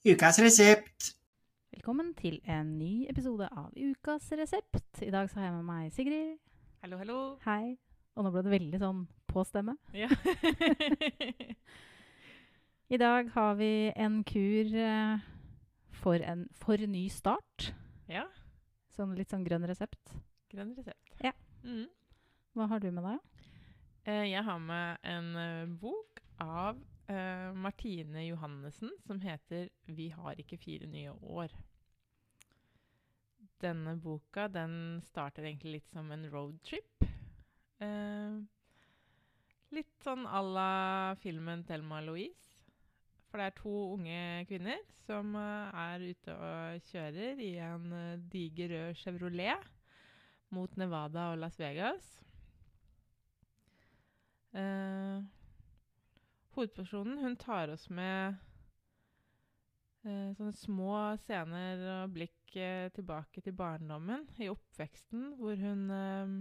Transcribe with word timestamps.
Ukas 0.00 0.38
resept. 0.40 1.10
Velkommen 1.74 2.14
til 2.16 2.38
en 2.48 2.70
ny 2.78 3.04
episode 3.10 3.44
av 3.52 3.66
Ukas 3.76 4.30
resept. 4.32 5.02
I 5.04 5.10
dag 5.12 5.28
så 5.28 5.36
har 5.36 5.50
jeg 5.50 5.56
med 5.58 5.66
meg 5.68 5.90
Sigrid. 5.92 6.38
Hallo, 6.80 6.96
hallo. 7.02 7.16
Hei. 7.44 7.76
Og 8.16 8.24
nå 8.24 8.32
ble 8.32 8.42
det 8.46 8.54
veldig 8.54 8.80
sånn 8.80 9.02
på 9.28 9.44
stemme. 9.44 9.74
Ja. 9.92 10.08
I 12.96 13.00
dag 13.02 13.28
har 13.34 13.58
vi 13.60 13.70
en 13.92 14.22
kur 14.24 14.72
eh, 14.72 15.20
for 16.00 16.24
en 16.24 16.46
for 16.64 16.80
ny 16.80 17.04
start. 17.12 17.74
ja. 18.08 18.24
Sånn 18.96 19.12
litt 19.20 19.30
sånn 19.30 19.44
grønn 19.44 19.68
resept. 19.68 20.16
Grønn 20.50 20.72
resept. 20.80 21.12
Ja. 21.20 21.30
Mm. 21.60 21.86
Hva 22.56 22.66
har 22.72 22.80
du 22.80 22.88
med 22.88 23.04
deg? 23.04 23.44
Eh, 24.08 24.24
jeg 24.32 24.42
har 24.48 24.64
med 24.64 25.12
en 25.12 25.28
eh, 25.44 25.76
bok 25.84 26.24
av 26.40 26.80
eh, 27.10 27.50
Martine 27.54 28.26
Johannessen 28.28 28.90
som 29.06 29.20
heter 29.20 29.68
'Vi 29.86 30.08
har 30.08 30.34
ikke 30.38 30.58
fire 30.58 30.86
nye 30.86 31.10
år'. 31.10 31.56
Denne 33.60 33.96
boka 34.00 34.48
den 34.48 35.00
starter 35.02 35.42
egentlig 35.44 35.72
litt 35.72 35.90
som 35.90 36.10
en 36.12 36.30
roadtrip. 36.32 37.04
Eh, 37.80 38.40
litt 39.70 39.98
sånn 40.04 40.26
à 40.26 40.40
la 40.42 41.14
filmen 41.14 41.64
'Thelma 41.64 42.00
Louise'. 42.00 42.56
For 43.30 43.38
det 43.38 43.46
er 43.46 43.62
to 43.62 43.74
unge 43.94 44.46
kvinner 44.48 44.78
som 45.06 45.34
eh, 45.36 45.70
er 45.74 45.98
ute 46.10 46.34
og 46.34 46.80
kjører 46.90 47.38
i 47.38 47.52
en 47.62 47.92
eh, 47.92 48.22
diger 48.32 48.68
rød 48.68 48.96
Chevrolet 48.96 49.68
mot 50.50 50.76
Nevada 50.76 51.30
og 51.30 51.38
Las 51.38 51.58
Vegas. 51.58 52.08
Eh, 54.52 55.22
hovedpersonen 56.60 57.18
hun 57.18 57.36
tar 57.40 57.70
oss 57.72 57.86
med 57.88 58.36
eh, 60.04 60.32
sånne 60.36 60.52
små 60.52 60.92
scener 61.22 61.80
og 61.94 62.12
blikk 62.12 62.56
eh, 62.60 62.90
tilbake 62.92 63.40
til 63.40 63.54
barndommen, 63.56 64.26
i 64.36 64.50
oppveksten, 64.52 65.38
hvor 65.40 65.56
hun 65.56 65.86
eh, 65.94 66.34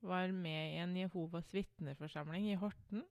var 0.00 0.32
med 0.32 0.76
i 0.76 0.78
en 0.80 0.96
Jehovas 0.96 1.52
vitneforsamling 1.52 2.48
i 2.48 2.56
Horten. 2.62 3.04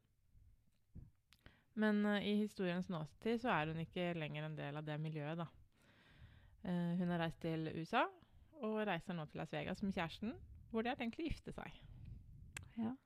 Men 1.77 2.01
eh, 2.15 2.31
i 2.31 2.33
historiens 2.41 2.89
nåtid 2.89 3.43
så 3.43 3.53
er 3.53 3.69
hun 3.69 3.83
ikke 3.85 4.15
lenger 4.17 4.49
en 4.49 4.57
del 4.57 4.81
av 4.81 4.89
det 4.89 4.97
miljøet, 5.03 5.37
da. 5.43 5.45
Eh, 6.65 6.97
hun 6.97 7.13
har 7.13 7.21
reist 7.27 7.43
til 7.45 7.69
USA 7.75 8.07
og 8.65 8.81
reiser 8.89 9.13
nå 9.13 9.29
til 9.29 9.43
Las 9.43 9.53
Vegas 9.53 9.85
med 9.85 9.93
kjæresten, 9.93 10.33
hvor 10.73 10.81
de 10.81 10.89
har 10.89 10.97
tenkt 10.97 11.21
å 11.21 11.29
gifte 11.29 11.53
seg. 11.53 11.77
Ja. 12.79 12.97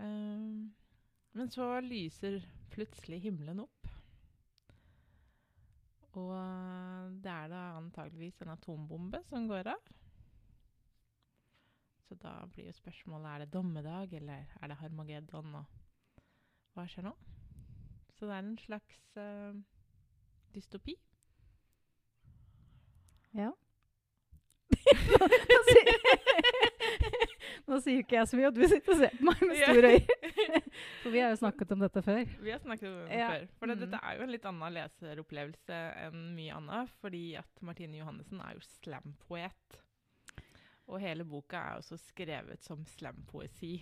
Ehm, 0.00 0.72
men 1.32 1.50
så 1.50 1.66
lyser 1.84 2.40
plutselig 2.72 3.20
himmelen 3.24 3.62
opp. 3.64 3.90
Og 6.18 6.32
eh, 6.34 7.10
det 7.22 7.30
er 7.30 7.50
da 7.52 7.62
antageligvis 7.78 8.40
en 8.42 8.54
atombombe 8.56 9.22
som 9.28 9.46
går 9.50 9.70
av. 9.74 9.92
Så 12.08 12.16
da 12.18 12.32
blir 12.50 12.66
jo 12.66 12.74
spørsmålet 12.74 13.30
er 13.30 13.44
det 13.44 13.52
dommedag 13.54 14.12
eller 14.18 14.48
er 14.60 14.72
det 14.72 14.78
Harmageddon, 14.80 15.54
og 15.54 15.64
hva 16.74 16.86
skjer 16.90 17.06
nå? 17.06 17.12
Så 18.18 18.26
det 18.26 18.34
er 18.34 18.42
en 18.42 18.58
slags 18.58 18.98
uh, 19.16 19.54
dystopi. 20.54 20.96
Ja. 23.38 23.52
nå, 27.70 27.78
sier, 27.84 28.00
ikke 28.02 28.16
jeg 28.18 28.28
så 28.30 28.38
mye, 28.38 28.48
og 28.50 28.56
du 28.58 28.62
sitter 28.68 28.92
og 28.94 28.98
ser 29.00 29.14
på 29.18 29.26
meg 29.28 29.42
med 29.46 29.60
store 29.60 29.90
øyne. 29.94 30.62
For 31.02 31.14
vi 31.14 31.20
har 31.22 31.30
jo 31.32 31.38
snakket 31.40 31.72
om 31.76 31.84
dette 31.84 32.02
før. 32.06 32.24
Vi 32.44 32.50
har 32.54 32.60
snakket 32.64 32.88
om 32.90 32.96
det 33.08 33.18
Ja. 33.20 33.28
før. 33.32 33.46
For 33.60 33.66
det, 33.70 33.76
Mm. 33.78 33.84
dette 33.86 34.00
er 34.02 34.16
jo 34.18 34.22
en 34.26 34.32
litt 34.34 34.48
annen 34.50 34.74
leseropplevelse 34.76 35.78
enn 36.06 36.18
mye 36.36 36.56
annet. 36.58 36.90
Fordi 37.00 37.22
at 37.38 37.62
Martine 37.62 37.96
Johannessen 38.02 38.40
er 38.44 38.54
jo 38.58 38.60
slampoet. 38.66 39.80
Og 40.90 41.00
hele 41.00 41.24
boka 41.24 41.56
er 41.56 41.78
også 41.78 41.96
skrevet 42.02 42.62
som 42.66 42.84
slampoesi. 42.84 43.76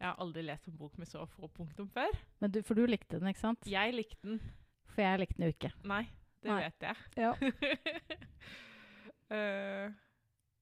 Jeg 0.00 0.06
har 0.08 0.16
aldri 0.20 0.42
lest 0.44 0.68
en 0.68 0.76
bok 0.76 0.96
med 0.98 1.08
så 1.08 1.26
få 1.28 1.48
punktum 1.52 1.88
før. 1.92 2.12
Men 2.40 2.50
du, 2.52 2.62
for 2.62 2.74
du 2.74 2.86
likte 2.86 3.18
den, 3.20 3.28
ikke 3.28 3.40
sant? 3.40 3.64
Jeg 3.68 3.92
likte 3.94 4.22
den. 4.22 4.40
For 4.94 5.02
jeg 5.02 5.18
likte 5.20 5.36
den 5.38 5.48
jo 5.48 5.54
ikke. 5.56 5.72
Nei, 5.84 6.02
det 6.42 6.50
Nei. 6.50 6.60
vet 6.68 6.80
jeg. 6.80 6.96
Ja. 7.16 7.34
Eh, 9.30 9.90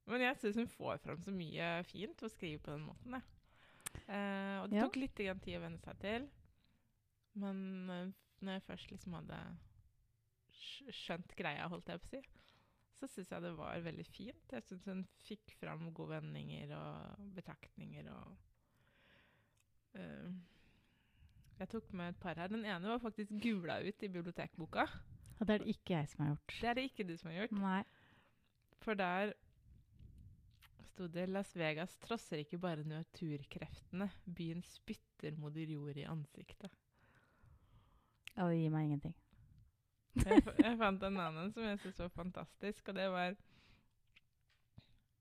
men 0.08 0.24
jeg 0.24 0.38
syns 0.40 0.58
hun 0.62 0.70
får 0.72 1.02
fram 1.04 1.20
så 1.24 1.34
mye 1.34 1.68
fint 1.88 2.22
å 2.24 2.30
skrive 2.32 2.62
på 2.64 2.72
den 2.74 2.86
måten. 2.88 3.18
Eh, 4.08 4.56
og 4.62 4.70
det 4.72 4.80
tok 4.80 4.98
litt 5.00 5.16
tid 5.18 5.58
å 5.58 5.64
venne 5.64 5.80
seg 5.82 6.00
til. 6.02 6.28
Men 7.38 7.60
uh, 7.90 8.10
når 8.42 8.58
jeg 8.58 8.66
først 8.66 8.92
liksom 8.92 9.16
hadde 9.18 9.38
skjønt 10.94 11.34
greia, 11.38 11.68
holdt 11.70 11.90
jeg 11.92 12.02
på 12.02 12.08
å 12.08 12.12
si, 12.12 12.22
så 12.98 13.08
syns 13.10 13.30
jeg 13.30 13.44
det 13.44 13.54
var 13.58 13.84
veldig 13.84 14.06
fint. 14.10 14.54
Jeg 14.54 14.66
syns 14.66 14.86
hun 14.90 15.04
fikk 15.26 15.54
fram 15.60 15.90
gode 15.94 16.18
vendinger 16.18 16.72
og 16.78 17.26
betraktninger 17.36 18.08
og 18.14 18.32
uh, 19.98 20.32
Jeg 21.58 21.70
tok 21.74 21.92
med 21.98 22.14
et 22.14 22.22
par 22.22 22.38
her. 22.38 22.50
Den 22.50 22.66
ene 22.66 22.94
var 22.94 23.02
faktisk 23.02 23.34
gula 23.42 23.80
ut 23.82 24.02
i 24.02 24.10
bibliotekboka. 24.10 24.88
Og 25.38 25.46
det 25.46 25.54
er 25.54 25.62
det 25.62 25.76
ikke 25.76 25.94
jeg 25.94 26.10
som 26.10 26.24
har 26.24 26.32
gjort. 26.32 26.56
Det 26.60 26.68
er 26.68 26.78
det 26.78 26.84
ikke 26.88 27.06
du 27.06 27.14
som 27.18 27.30
har 27.30 27.40
gjort. 27.40 27.54
Nei. 27.62 27.82
For 28.82 28.98
der 28.98 29.32
sto 30.98 31.06
det 31.08 31.26
Las 31.26 31.56
Vegas 31.56 31.92
trosser 32.02 32.40
ikke 32.42 32.58
bare 32.58 32.82
naturkreftene. 32.82 34.08
Byen 34.24 34.64
spytter 34.66 35.36
moder 35.38 35.70
jord 35.70 35.94
i 35.94 36.06
ansiktet. 36.10 36.72
Ja, 38.32 38.48
det 38.48 38.56
gir 38.58 38.72
meg 38.74 38.88
ingenting. 38.88 39.14
Jeg, 40.18 40.42
jeg 40.58 40.78
fant 40.80 41.04
en 41.06 41.20
annen 41.22 41.52
som 41.54 41.62
jeg 41.62 41.78
syntes 41.78 42.02
var 42.02 42.10
fantastisk, 42.16 42.90
og 42.90 42.98
det 42.98 43.06
var 43.14 43.36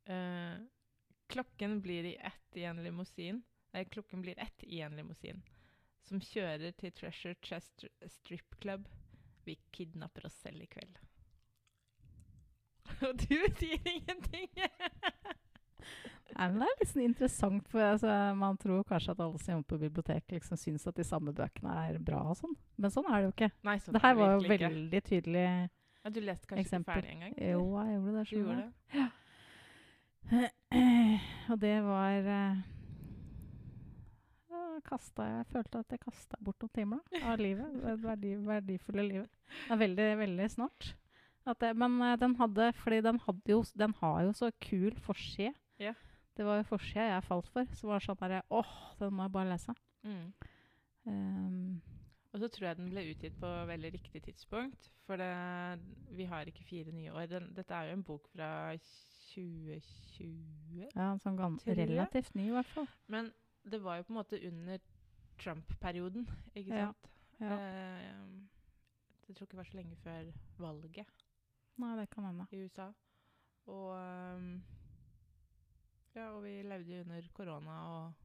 uh, 0.09 0.65
Klokken 1.29 1.77
blir 1.85 2.09
i 2.09 2.15
ett 2.25 2.57
i 2.57 2.65
en 2.65 2.81
limousin. 2.81 3.43
Nei, 3.75 3.85
klokken 3.85 4.25
blir 4.25 4.39
ett 4.41 4.65
i 4.65 4.81
en 4.81 4.97
limousin. 4.97 5.43
Som 6.09 6.23
kjører 6.25 6.73
til 6.79 6.95
Treasure 6.97 7.37
Chest 7.45 7.85
Strip 8.15 8.57
Club. 8.63 8.89
Vi 9.45 9.59
kidnapper 9.69 10.25
oss 10.25 10.41
selv 10.41 10.65
i 10.65 10.71
kveld. 10.73 10.97
Og 13.05 13.13
du 13.27 13.37
sier 13.59 13.93
ingenting! 13.93 14.49
Nei, 16.37 16.47
men 16.51 16.59
det 16.61 16.67
er 16.67 16.75
litt 16.77 16.89
sånn 16.91 17.01
interessant, 17.07 17.69
for 17.71 17.81
altså, 17.81 18.13
man 18.37 18.57
tror 18.61 18.83
kanskje 18.85 19.13
at 19.15 19.21
alle 19.25 19.39
som 19.41 19.55
jobber 19.55 19.69
på 19.71 19.79
bibliotek 19.87 20.35
liksom 20.35 20.59
syns 20.61 20.85
at 20.85 20.99
de 20.99 21.05
samme 21.07 21.33
bøkene 21.33 21.71
er 21.87 21.97
bra 21.97 22.19
og 22.29 22.37
sånn. 22.37 22.53
Men 22.77 22.93
sånn 22.93 23.07
er 23.09 23.15
det 23.17 23.25
jo 23.25 23.31
ikke. 23.33 23.49
Nei, 23.65 23.77
sånn 23.81 23.95
det 23.95 24.01
er 24.01 24.05
her 24.05 24.19
var 24.19 24.35
jo 24.35 24.43
veldig 24.51 25.01
tydelig 25.07 25.45
Ja, 25.47 26.11
du 26.13 26.19
leste 26.21 26.45
kanskje 26.51 26.61
eksempel. 26.67 26.93
ikke 26.93 27.01
ferdig 27.01 27.15
engang? 27.15 27.33
Jo, 27.41 27.63
jeg 27.79 27.95
gjorde 27.95 28.13
det. 28.13 28.25
Du 28.29 28.35
gjorde 28.37 28.59
det? 28.61 28.69
Ja. 29.01 29.07
Og 31.51 31.57
det 31.63 31.73
var 31.87 32.29
ja, 34.51 34.61
kastet, 34.85 35.25
Jeg 35.25 35.45
følte 35.55 35.81
at 35.81 35.95
jeg 35.95 36.03
kasta 36.05 36.37
bort 36.43 36.61
noen 36.61 36.75
timer 36.77 37.01
av 37.23 37.41
livet. 37.41 37.77
Det 37.87 37.97
verdi, 38.03 38.35
verdifulle 38.45 39.07
livet. 39.09 39.29
Det 39.65 39.73
er 39.73 39.81
veldig, 39.87 40.07
veldig 40.21 40.49
snart. 40.53 40.93
At 41.47 41.63
det, 41.63 41.73
men 41.79 41.97
eh, 42.03 42.17
den 42.19 42.35
hadde 42.37 42.73
Fordi 42.75 42.99
den, 43.01 43.19
hadde 43.23 43.53
jo, 43.53 43.63
den 43.79 43.93
har 44.01 44.21
jo 44.27 44.33
så 44.35 44.51
kul 44.61 44.93
forside. 45.01 45.55
Ja. 45.81 45.93
Det 46.37 46.45
var 46.45 46.63
forsida 46.69 47.07
jeg 47.09 47.23
falt 47.25 47.49
for. 47.53 47.69
Så 47.77 47.89
var 47.89 47.99
det 47.99 48.07
sånn 48.07 48.19
derre 48.21 48.41
Åh, 48.53 48.73
den 48.99 49.15
må 49.17 49.25
jeg 49.25 49.33
bare 49.33 49.51
lese. 49.51 49.73
Mm. 50.05 50.27
Um, 51.07 51.81
Og 52.35 52.41
så 52.43 52.49
tror 52.53 52.67
jeg 52.67 52.77
den 52.77 52.91
ble 52.91 53.05
utgitt 53.11 53.37
på 53.41 53.49
veldig 53.71 53.91
riktig 53.95 54.21
tidspunkt. 54.27 54.91
For 55.07 55.19
det, 55.19 55.31
vi 56.17 56.27
har 56.29 56.49
ikke 56.49 56.65
fire 56.67 56.91
nye 56.93 57.13
år. 57.15 57.25
Den, 57.31 57.49
dette 57.55 57.73
er 57.73 57.89
jo 57.89 57.97
en 57.97 58.05
bok 58.05 58.27
fra 58.33 58.51
2020. 59.33 60.87
ja, 60.95 61.11
en 61.11 61.21
sånn 61.23 61.39
relativt 61.65 62.35
ny, 62.35 62.49
i 62.51 62.55
hvert 62.55 62.73
fall. 62.73 62.87
Men 63.11 63.31
det 63.67 63.79
var 63.83 63.99
jo 63.99 64.07
på 64.07 64.13
en 64.13 64.19
måte 64.19 64.39
under 64.47 64.83
Trump-perioden, 65.41 66.27
ikke 66.55 66.83
sant? 66.85 67.09
Ja. 67.39 67.57
Eh, 67.57 68.05
jeg 69.27 69.35
tror 69.35 69.45
ikke 69.45 69.53
det 69.53 69.59
var 69.59 69.69
så 69.69 69.77
lenge 69.77 69.97
før 70.01 70.29
valget 70.61 71.25
Nei, 71.77 71.91
det 71.99 72.07
kan 72.09 72.25
hende. 72.25 72.47
i 72.51 72.61
USA. 72.63 72.87
Og 73.69 73.91
ehm, 73.99 74.61
Ja, 76.17 76.31
og 76.33 76.41
vi 76.47 76.55
levde 76.65 76.95
jo 76.95 77.03
under 77.05 77.27
korona 77.37 77.75
og 77.93 78.23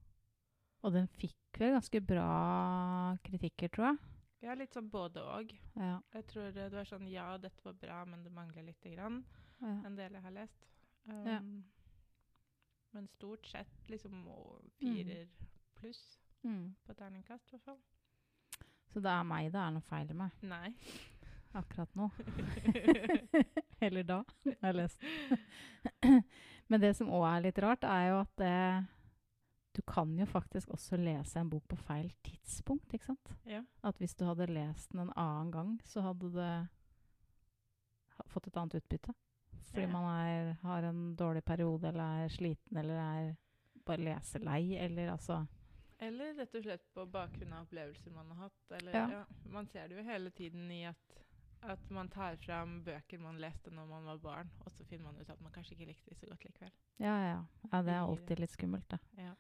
Og 0.83 0.95
den 0.95 1.07
fikk 1.21 1.61
vel 1.61 1.75
ganske 1.77 2.01
bra 2.01 2.29
kritikker, 3.27 3.69
tror 3.75 3.91
jeg. 3.91 3.99
Ja, 4.43 4.55
litt 4.59 4.75
sånn 4.75 4.89
både 4.91 5.23
og. 5.23 5.53
Ja. 5.79 6.01
Jeg 6.17 6.25
tror 6.33 6.49
det 6.57 6.65
var 6.73 6.89
sånn 6.89 7.05
Ja, 7.11 7.37
dette 7.39 7.63
var 7.63 7.77
bra, 7.79 8.01
men 8.09 8.25
det 8.25 8.33
mangler 8.35 8.65
lite 8.67 8.91
grann. 8.97 9.21
ja. 9.61 9.77
En 9.87 9.95
del 9.97 10.17
jeg 10.17 10.23
har 10.25 10.35
lest. 10.35 10.67
Ja. 11.07 11.39
Um, 11.39 11.65
Men 12.93 13.07
stort 13.09 13.47
sett 13.47 13.89
liksom 13.89 14.25
firer 14.79 15.25
mm. 15.25 15.49
pluss 15.79 16.19
Mm. 16.45 16.75
på 16.85 16.95
terningkast, 16.95 17.47
i 17.47 17.51
hvert 17.55 17.65
fall. 17.65 17.79
Så 18.93 19.01
det 19.01 19.11
er 19.11 19.23
meg 19.23 19.53
det 19.53 19.61
er 19.61 19.71
noe 19.71 19.85
feil 19.87 20.09
med 20.19 20.31
Nei. 20.43 20.73
akkurat 21.55 21.95
nå. 21.95 22.09
Eller 23.87 24.03
da, 24.03 24.25
har 24.45 24.73
jeg 24.73 24.75
lest 24.81 25.01
den. 26.03 26.23
Men 26.69 26.81
det 26.81 26.95
som 26.97 27.11
òg 27.13 27.25
er 27.29 27.41
litt 27.49 27.59
rart, 27.59 27.85
er 27.85 28.09
jo 28.11 28.21
at 28.23 28.37
det 28.37 28.87
du 29.73 29.81
kan 29.89 30.11
jo 30.19 30.27
faktisk 30.29 30.69
også 30.75 30.99
lese 31.01 31.39
en 31.41 31.49
bok 31.49 31.65
på 31.69 31.77
feil 31.81 32.11
tidspunkt, 32.23 32.93
ikke 32.93 33.07
sant? 33.07 33.31
Ja. 33.49 33.63
At 33.83 33.97
hvis 33.97 34.15
du 34.15 34.27
hadde 34.29 34.47
lest 34.53 34.93
den 34.93 35.01
en 35.07 35.13
annen 35.17 35.51
gang, 35.55 35.71
så 35.89 36.03
hadde 36.05 36.29
du 36.29 36.69
fått 38.29 38.47
et 38.51 38.57
annet 38.61 38.75
utbytte. 38.83 39.15
Fordi 39.71 39.87
Ja. 39.87 39.89
man 39.89 40.05
er, 40.27 40.53
har 40.63 40.83
en 40.83 41.17
dårlig 41.17 41.45
periode, 41.45 41.89
eller 41.89 42.25
er 42.25 42.29
sliten, 42.29 42.77
eller 42.77 42.95
er 43.01 43.37
bare 43.87 43.97
leselei, 44.05 44.77
eller 44.77 45.09
altså 45.13 45.47
Eller 46.03 46.35
rett 46.35 46.55
og 46.55 46.63
slett 46.65 46.83
på 46.95 47.07
bakgrunn 47.07 47.53
av 47.53 47.63
opplevelser 47.67 48.11
man 48.13 48.27
har 48.31 48.37
hatt. 48.49 48.71
Eller, 48.73 48.93
Ja. 48.93 49.09
ja. 49.11 49.25
man 49.53 49.67
ser 49.67 49.89
det 49.89 49.97
jo 49.97 50.03
hele 50.03 50.31
tiden 50.31 50.71
i 50.71 50.85
at, 50.85 50.97
at 51.63 51.91
man 51.95 52.11
tar 52.11 52.37
fram 52.43 52.81
bøker 52.87 53.21
man 53.23 53.39
leste 53.43 53.71
når 53.71 53.87
man 53.87 54.05
var 54.11 54.21
barn, 54.23 54.51
og 54.65 54.73
så 54.75 54.85
finner 54.89 55.11
man 55.11 55.21
ut 55.21 55.31
at 55.31 55.41
man 55.41 55.53
kanskje 55.55 55.77
ikke 55.77 55.89
likte 55.93 56.11
de 56.11 56.19
så 56.19 56.29
godt 56.31 56.45
likevel. 56.47 56.73
Ja, 56.99 57.15
ja, 57.23 57.39
ja. 57.73 57.83
det 57.83 57.95
er 57.95 58.03
alltid 58.03 58.43
litt 58.43 58.55
skummelt, 58.55 58.89
det. 58.91 58.99
Ja. 59.19 59.35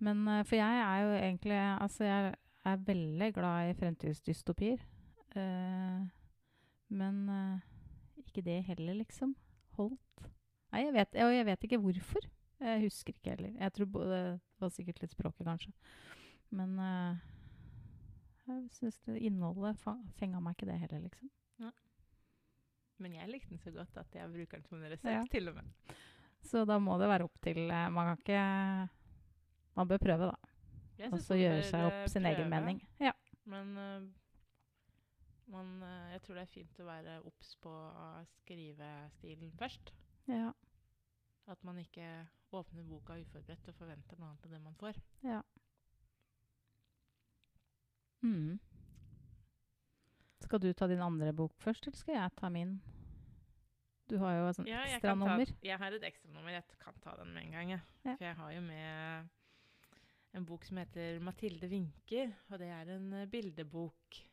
Men 0.00 0.22
eh, 0.28 0.44
for 0.48 0.56
jeg 0.56 0.80
er 0.84 1.02
jo 1.04 1.16
egentlig 1.16 1.58
Altså, 1.60 2.04
jeg 2.04 2.34
er 2.64 2.84
veldig 2.86 3.32
glad 3.34 3.70
i 3.70 3.76
fremtidsdystopier. 3.78 4.82
Uh, 5.30 6.04
men 6.90 7.20
uh, 7.28 7.60
ikke 8.18 8.42
det 8.44 8.62
heller, 8.66 8.98
liksom. 8.98 9.36
Holdt. 9.78 10.28
Nei, 10.70 10.84
jeg 10.84 10.94
vet, 10.94 11.18
og 11.24 11.34
jeg 11.34 11.46
vet 11.46 11.66
ikke 11.66 11.80
hvorfor. 11.82 12.26
Jeg 12.60 12.82
husker 12.84 13.14
ikke 13.14 13.34
heller. 13.34 13.52
Jeg 13.58 13.72
tror 13.72 13.88
både, 13.94 14.16
det 14.36 14.60
var 14.60 14.72
sikkert 14.74 15.00
litt 15.00 15.14
språket, 15.14 15.46
kanskje. 15.46 15.72
Men 16.54 16.74
eh, 16.78 17.28
jeg 18.46 18.70
syns 18.74 18.98
innholdet 19.16 19.78
fa 19.82 19.94
fenga 20.18 20.40
meg 20.40 20.56
ikke 20.56 20.70
det 20.70 20.78
heller, 20.80 21.04
liksom. 21.06 21.30
Men 23.00 23.14
jeg 23.16 23.30
likte 23.32 23.54
den 23.54 23.60
så 23.62 23.70
godt 23.72 23.96
at 23.96 24.14
jeg 24.14 24.28
bruker 24.28 24.58
den 24.60 24.66
som 24.68 24.76
en 24.82 24.90
resept, 24.92 25.08
Ja. 25.08 25.24
til 25.32 25.48
og 25.48 25.54
med. 25.56 25.94
Så 26.44 26.64
da 26.68 26.78
må 26.78 26.98
det 27.00 27.08
være 27.08 27.24
opp 27.24 27.38
til 27.40 27.70
eh, 27.70 27.88
Man 27.88 28.10
kan 28.10 28.18
ikke 28.18 28.90
Man 29.76 29.88
bør 29.88 29.98
prøve, 29.98 30.26
da. 30.28 31.06
Og 31.08 31.20
så 31.24 31.38
gjøre 31.38 31.62
seg 31.64 31.80
eh, 31.80 31.86
opp 31.86 32.10
sin 32.12 32.26
egen 32.28 32.50
mening. 32.52 32.82
Ja. 33.00 33.12
Men 33.48 33.70
uh, 33.76 34.02
man, 35.48 35.70
uh, 35.82 36.10
jeg 36.12 36.20
tror 36.22 36.34
det 36.36 36.42
er 36.42 36.52
fint 36.52 36.80
å 36.82 36.88
være 36.90 37.14
obs 37.24 37.54
på 37.62 37.72
skrivestilen 38.42 39.52
først. 39.58 39.94
ja. 40.28 40.52
At 41.50 41.64
man 41.64 41.78
ikke 41.80 42.04
åpner 42.52 42.84
boka 42.86 43.16
uforberedt 43.18 43.68
og 43.72 43.74
forventer 43.74 44.18
noe 44.20 44.28
annet 44.28 44.44
enn 44.46 44.52
det 44.52 44.60
man 44.62 44.76
får. 44.78 45.00
Ja. 45.24 45.40
Mm. 48.22 48.58
Skal 50.40 50.62
du 50.62 50.72
ta 50.72 50.88
din 50.90 51.02
andre 51.04 51.32
bok 51.36 51.52
først, 51.60 51.86
eller 51.86 51.98
skal 51.98 52.16
jeg 52.16 52.36
ta 52.36 52.48
min? 52.52 52.78
Du 54.10 54.16
har 54.18 54.34
jo 54.34 54.46
et 54.48 54.56
sånt 54.56 54.68
Ja, 54.68 54.80
ekstranummer. 54.88 55.52
jeg 55.62 55.78
har 55.78 55.92
et 55.94 56.06
ekstranummer. 56.08 56.50
Jeg 56.50 56.64
kan 56.80 56.96
ta 57.02 57.14
den 57.20 57.34
med 57.34 57.44
en 57.44 57.52
gang. 57.52 57.70
Jeg. 57.70 57.80
Ja. 58.04 58.14
For 58.16 58.24
jeg 58.24 58.36
har 58.36 58.52
jo 58.52 58.60
med 58.60 59.28
en 60.34 60.46
bok 60.46 60.64
som 60.64 60.76
heter 60.76 61.20
'Mathilde 61.20 61.68
vinker'. 61.68 62.34
Og 62.50 62.58
det 62.58 62.68
er 62.68 62.96
en 62.96 63.12
eh, 63.12 63.26
bildebok 63.26 64.26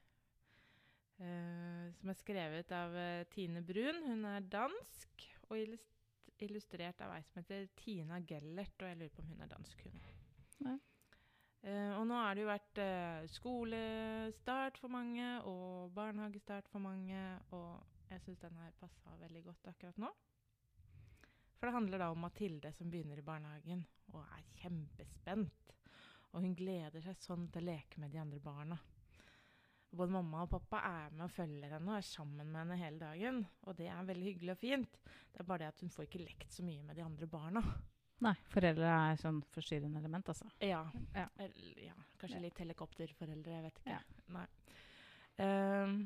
Uh, 1.18 1.90
som 1.98 2.12
er 2.12 2.18
skrevet 2.20 2.72
av 2.78 2.94
uh, 2.94 3.24
Tine 3.34 3.64
Brun. 3.66 4.04
Hun 4.06 4.26
er 4.30 4.44
dansk 4.54 5.24
og 5.50 5.58
illustrert 6.38 7.02
av 7.02 7.16
ei 7.16 7.24
som 7.26 7.40
heter 7.42 7.66
Tina 7.80 8.20
Gellert. 8.22 8.76
Og 8.78 8.86
jeg 8.86 9.00
lurer 9.00 9.16
på 9.16 9.24
om 9.24 9.32
hun 9.32 9.42
er 9.42 9.50
dansk, 9.50 9.82
hun. 9.88 9.98
Ja. 10.62 10.76
Eh, 11.68 11.92
og 12.00 12.06
nå 12.08 12.16
har 12.16 12.36
det 12.36 12.46
jo 12.46 12.50
vært 12.50 12.80
eh, 12.80 13.28
skolestart 13.32 14.80
for 14.80 14.94
mange, 14.94 15.28
og 15.50 15.92
barnehagestart 15.96 16.70
for 16.72 16.84
mange. 16.84 17.20
Og 17.58 18.08
jeg 18.12 18.24
syns 18.24 18.44
den 18.46 18.60
her 18.62 18.76
passa 18.80 19.16
veldig 19.20 19.44
godt 19.50 19.72
akkurat 19.74 20.00
nå. 20.00 20.12
For 21.58 21.68
det 21.68 21.76
handler 21.76 22.04
da 22.04 22.12
om 22.14 22.22
Mathilde 22.22 22.72
som 22.76 22.92
begynner 22.92 23.20
i 23.20 23.26
barnehagen 23.26 23.82
og 24.14 24.22
er 24.22 24.46
kjempespent. 24.62 25.74
Og 26.36 26.44
hun 26.44 26.54
gleder 26.56 27.02
seg 27.04 27.18
sånn 27.20 27.48
til 27.52 27.66
å 27.66 27.72
leke 27.72 28.00
med 28.00 28.14
de 28.14 28.22
andre 28.22 28.40
barna. 28.44 28.78
Både 29.98 30.14
mamma 30.14 30.44
og 30.44 30.52
pappa 30.52 30.82
er 30.86 31.14
med 31.16 31.26
og 31.26 31.34
følger 31.34 31.74
henne 31.74 31.94
og 31.94 31.98
er 31.98 32.06
sammen 32.06 32.52
med 32.52 32.62
henne 32.62 32.80
hele 32.80 33.02
dagen. 33.02 33.44
Og 33.66 33.76
det 33.80 33.90
er 33.92 34.08
veldig 34.08 34.30
hyggelig 34.30 34.54
og 34.54 34.62
fint. 34.62 35.00
Det 35.34 35.42
er 35.42 35.50
bare 35.50 35.66
det 35.66 35.72
at 35.74 35.84
hun 35.84 35.92
får 35.92 36.08
ikke 36.08 36.24
lekt 36.24 36.54
så 36.54 36.66
mye 36.68 36.86
med 36.86 37.00
de 37.00 37.06
andre 37.08 37.30
barna. 37.32 37.64
Nei, 38.26 38.34
foreldre 38.50 38.90
er 38.90 39.20
sånn 39.22 39.44
forstyrrende 39.54 40.02
element, 40.02 40.30
altså. 40.34 40.50
Ja. 40.64 40.82
Ja. 41.14 41.28
Ja 41.38 41.98
kanskje 42.22 42.44
litt 42.44 42.62
helikopterforeldre, 42.62 43.54
jeg 43.54 43.66
vet 43.68 43.82
ikke. 43.82 43.98
Ja. 43.98 44.02
Nei. 44.36 44.46
Um, 45.38 45.98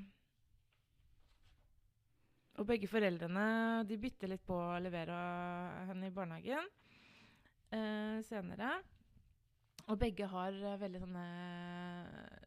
og 2.60 2.68
begge 2.68 2.90
foreldrene 2.92 3.46
de 3.88 3.98
bytter 4.00 4.34
litt 4.34 4.44
på 4.46 4.58
å 4.60 4.80
levere 4.84 5.18
henne 5.88 6.10
i 6.10 6.16
barnehagen 6.16 6.68
uh, 7.72 8.18
senere. 8.28 8.74
Og 9.90 9.98
begge 10.00 10.28
har 10.30 10.54
eh, 10.54 10.78
veldig 10.80 11.00
sånne 11.02 11.24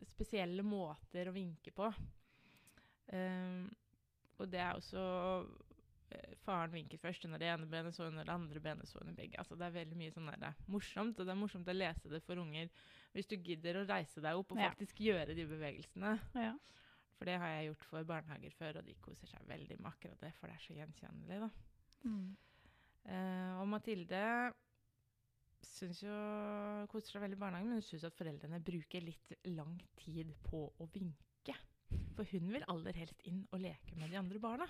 spesielle 0.07 0.63
måter 0.65 1.29
å 1.29 1.33
vinke 1.35 1.73
på. 1.75 1.89
Um, 3.11 3.67
og 4.39 4.47
det 4.53 4.61
er 4.63 4.79
også 4.79 5.03
Faren 6.45 6.75
vinker 6.75 7.01
først 7.01 7.25
under 7.25 7.41
det 7.41 7.49
ene 7.49 7.67
benet, 7.71 7.95
så 7.97 8.07
under 8.11 8.27
det 8.27 8.33
andre 8.35 8.61
benet, 8.61 8.89
så 8.89 9.01
under 9.01 9.15
begge. 9.17 9.39
Altså 9.41 9.57
Det 9.57 9.67
er 9.67 9.77
veldig 9.79 9.97
mye 9.97 10.13
sånn 10.13 10.29
der, 10.29 10.43
er 10.51 10.71
morsomt, 10.71 11.19
og 11.19 11.27
det 11.27 11.33
er 11.33 11.41
morsomt 11.41 11.71
å 11.71 11.75
lese 11.77 12.11
det 12.13 12.21
for 12.27 12.41
unger 12.43 12.69
hvis 13.15 13.31
du 13.31 13.37
gidder 13.39 13.79
å 13.81 13.87
reise 13.89 14.21
deg 14.21 14.37
opp 14.37 14.53
og 14.53 14.59
Ja. 14.61 14.69
faktisk 14.71 15.01
gjøre 15.01 15.35
de 15.35 15.47
bevegelsene. 15.47 16.19
Ja. 16.35 16.53
For 17.17 17.25
det 17.31 17.39
har 17.39 17.49
jeg 17.55 17.69
gjort 17.71 17.85
for 17.85 18.05
barnehager 18.05 18.51
før, 18.59 18.79
og 18.81 18.85
de 18.85 18.95
koser 19.01 19.31
seg 19.31 19.47
veldig 19.47 19.79
med 19.81 19.93
akkurat 19.93 20.21
det, 20.21 20.33
for 20.35 20.51
det 20.51 20.57
er 20.57 20.65
så 20.67 20.75
gjenkjennelig. 20.75 21.41
da. 21.41 21.51
Mm. 22.05 22.37
Uh, 23.05 23.61
og 23.61 23.69
Mathilde 23.69 24.53
syns 25.65 26.03
jo 26.03 26.17
koser 26.93 27.15
seg 27.15 27.25
veldig 27.25 27.39
i 27.39 27.41
barnehagen, 27.41 27.71
men 27.71 27.81
hun 27.81 27.87
syns 27.87 28.05
at 28.09 28.17
foreldrene 28.19 28.61
bruker 28.65 29.05
litt 29.05 29.33
lang 29.47 29.79
tid 29.97 30.35
på 30.45 30.67
å 30.81 30.89
vinke. 30.93 31.57
For 32.17 32.27
hun 32.33 32.51
vil 32.53 32.67
aller 32.69 32.97
helst 32.99 33.21
inn 33.29 33.47
og 33.53 33.63
leke 33.63 33.97
med 33.97 34.11
de 34.11 34.19
andre 34.21 34.41
barna. 34.43 34.67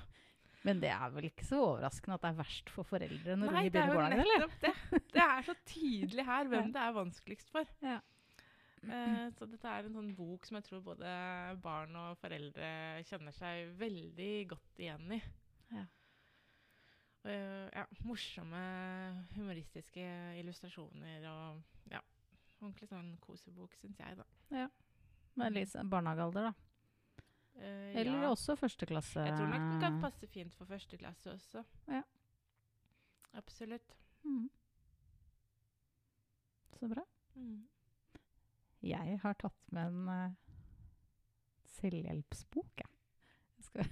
Men 0.65 0.81
det 0.81 0.91
er 0.95 1.13
vel 1.13 1.27
ikke 1.29 1.45
så 1.45 1.59
overraskende 1.61 2.17
at 2.17 2.23
det 2.25 2.31
er 2.31 2.37
verst 2.39 2.71
for 2.73 2.89
foreldre 2.89 3.37
når 3.37 3.53
Nei, 3.53 3.63
de 3.67 3.73
det 3.75 3.81
er 3.83 3.91
begynner 3.91 4.09
Nei, 4.09 4.19
det 4.19 4.25
barnehagen, 4.25 4.25
eller? 4.25 4.47
nettopp 4.47 4.61
det. 4.65 5.01
Det 5.13 5.25
er 5.25 5.47
så 5.49 5.55
tydelig 5.69 6.25
her 6.31 6.51
hvem 6.53 6.71
det 6.75 6.85
er 6.85 6.95
vanskeligst 6.97 7.53
for. 7.53 7.75
Ja. 7.85 7.99
Uh, 8.85 9.27
så 9.37 9.49
dette 9.49 9.69
er 9.71 9.87
en 9.89 9.97
sånn 9.97 10.11
bok 10.17 10.45
som 10.49 10.59
jeg 10.59 10.67
tror 10.67 10.83
både 10.85 11.13
barn 11.65 11.95
og 11.97 12.19
foreldre 12.21 12.71
kjenner 13.09 13.37
seg 13.37 13.71
veldig 13.81 14.33
godt 14.51 14.83
igjen 14.85 15.15
i. 15.17 15.21
Ja. 15.73 15.85
Uh, 17.25 17.69
ja, 17.73 17.85
morsomme, 18.05 18.65
humoristiske 19.37 20.05
illustrasjoner 20.41 21.25
og 21.31 21.63
ja, 21.93 22.03
ordentlig 22.61 22.91
sånn 22.91 23.15
kosebok, 23.25 23.77
syns 23.81 24.01
jeg, 24.01 24.19
da. 24.21 24.27
Ja. 24.53 24.69
Men 25.41 25.57
litt 25.57 25.73
barnehagealder, 25.91 26.51
da. 26.51 26.74
Eh, 27.55 27.97
Eller 28.01 28.23
ja. 28.23 28.31
også 28.31 28.57
første 28.59 28.87
klasse. 28.87 29.21
Jeg 29.21 29.37
tror 29.37 29.51
nok 29.51 29.67
den 29.71 29.81
kan 29.81 30.01
passe 30.03 30.27
fint 30.27 30.55
for 30.55 30.69
første 30.69 30.99
klasse 30.99 31.33
også. 31.33 31.65
Ja. 31.89 32.03
Absolutt. 33.35 33.97
Mm. 34.25 34.51
Så 36.79 36.89
bra. 36.91 37.05
Mm. 37.35 37.67
Jeg 38.85 39.21
har 39.23 39.37
tatt 39.41 39.73
med 39.73 39.87
en 39.87 40.09
uh, 40.09 40.35
selvhjelpsbok, 41.79 42.83
jeg. 42.83 42.91
jeg 43.79 43.87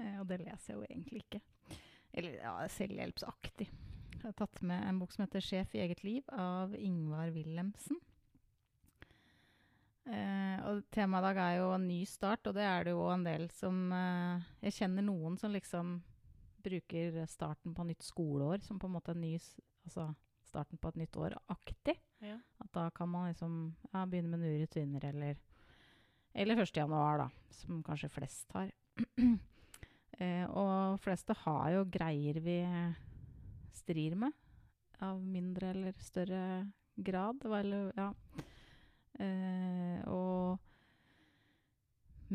eh, 0.00 0.20
og 0.20 0.28
det 0.30 0.40
leser 0.40 0.72
jeg 0.72 0.78
jo 0.78 0.86
egentlig 0.88 1.24
ikke. 1.26 1.42
Eller 2.14 2.38
ja, 2.38 2.54
selvhjelpsaktig. 2.70 3.68
Jeg 4.14 4.22
har 4.22 4.36
tatt 4.38 4.62
med 4.64 4.86
en 4.88 4.98
bok 5.02 5.12
som 5.12 5.26
heter 5.26 5.44
'Sjef 5.44 5.74
i 5.74 5.82
eget 5.84 6.04
liv' 6.06 6.30
av 6.32 6.74
Ingvar 6.78 7.34
Wilhelmsen. 7.34 8.00
Eh, 10.06 10.63
og 10.74 10.82
temaet 10.94 11.22
i 11.22 11.26
dag 11.28 11.40
er 11.44 11.60
jo 11.60 11.70
en 11.74 11.86
ny 11.88 12.00
start, 12.08 12.50
og 12.50 12.56
det 12.56 12.66
er 12.66 12.86
det 12.86 12.94
jo 12.96 13.06
en 13.12 13.24
del 13.26 13.46
som 13.54 13.86
eh, 13.94 14.44
Jeg 14.66 14.78
kjenner 14.80 15.06
noen 15.06 15.38
som 15.40 15.54
liksom 15.54 15.96
bruker 16.64 17.24
starten 17.28 17.74
på 17.76 17.86
nytt 17.86 18.04
skoleår 18.04 18.62
som 18.64 18.78
på 18.80 18.88
en 18.88 18.96
måte 18.96 19.12
en 19.14 19.20
ny 19.20 19.34
Altså 19.84 20.08
starten 20.48 20.78
på 20.80 20.92
et 20.92 21.00
nytt 21.02 21.16
år 21.20 21.34
aktig. 21.52 21.96
Ja. 22.24 22.38
At 22.62 22.70
da 22.72 22.86
kan 22.94 23.10
man 23.10 23.28
liksom 23.28 23.74
ja, 23.90 24.04
begynne 24.06 24.36
med 24.36 24.44
nye 24.44 24.62
rutiner, 24.62 25.10
eller 25.10 25.36
Eller 26.34 26.62
1. 26.62 26.76
januar, 26.76 27.18
da, 27.18 27.28
som 27.50 27.82
kanskje 27.86 28.08
flest 28.10 28.52
har. 28.56 28.72
eh, 30.18 30.46
og 30.50 30.98
fleste 30.98 31.36
har 31.44 31.68
jo 31.76 31.84
greier 31.86 32.40
vi 32.42 32.56
strir 33.74 34.16
med, 34.18 34.32
av 34.98 35.20
mindre 35.22 35.70
eller 35.70 35.94
større 36.02 36.72
grad. 36.96 37.44
Eller, 37.44 37.92
ja. 37.94 38.08
eh, 39.22 40.00
og 40.10 40.23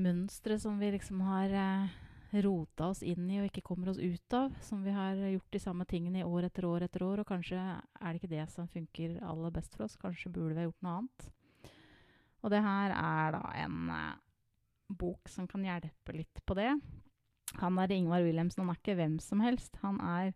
mønstre 0.02 0.60
som 0.62 0.80
vi 0.80 0.92
liksom 0.96 1.22
har 1.28 1.54
eh, 1.56 1.98
rota 2.44 2.90
oss 2.92 3.02
inn 3.04 3.26
i 3.30 3.40
og 3.42 3.50
ikke 3.50 3.66
kommer 3.66 3.92
oss 3.92 4.00
ut 4.00 4.36
av. 4.38 4.54
Som 4.66 4.84
vi 4.86 4.94
har 4.94 5.18
gjort 5.18 5.52
de 5.52 5.62
samme 5.64 5.88
tingene 5.90 6.22
i 6.22 6.28
år 6.28 6.50
etter 6.50 6.68
år 6.70 6.86
etter 6.86 7.06
år, 7.06 7.22
og 7.22 7.30
kanskje 7.30 7.60
er 7.60 8.08
det 8.08 8.22
ikke 8.22 8.34
det 8.36 8.48
som 8.54 8.70
funker 8.70 9.20
aller 9.26 9.54
best 9.56 9.76
for 9.76 9.88
oss. 9.88 9.98
Kanskje 10.00 10.32
burde 10.34 10.56
vi 10.56 10.64
ha 10.64 10.70
gjort 10.70 10.86
noe 10.86 10.98
annet. 11.02 11.30
Og 12.40 12.54
det 12.54 12.64
her 12.64 12.96
er 12.96 13.36
da 13.36 13.44
en 13.66 13.94
eh, 13.96 14.18
bok 15.00 15.30
som 15.30 15.48
kan 15.50 15.66
hjelpe 15.66 16.16
litt 16.16 16.44
på 16.46 16.58
det. 16.58 16.72
Han 17.60 17.80
er 17.82 17.92
Ingvar 17.92 18.24
Wilhelmsen, 18.24 18.62
han 18.64 18.76
er 18.76 18.80
ikke 18.80 18.98
hvem 19.00 19.18
som 19.24 19.42
helst. 19.42 19.80
Han 19.82 19.98
er 20.06 20.34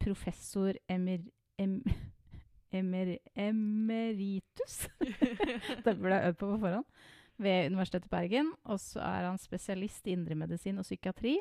professor 0.00 0.76
emir, 0.88 1.20
em, 1.60 1.82
emer 2.78 3.18
emeritus. 3.34 4.86
det 5.84 5.96
ble 6.00 6.16
jeg 6.16 6.32
øvd 6.32 6.40
på 6.40 6.50
på 6.54 6.58
forhånd. 6.64 6.88
Ved 7.36 7.70
Universitetet 7.72 8.08
i 8.08 8.14
Bergen. 8.14 8.52
Og 8.64 8.80
så 8.80 9.00
er 9.04 9.28
han 9.28 9.40
spesialist 9.40 10.06
i 10.06 10.14
indremedisin 10.16 10.78
og 10.80 10.86
psykiatri. 10.86 11.36